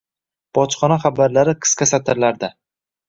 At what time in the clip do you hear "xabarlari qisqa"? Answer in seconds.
1.05-1.89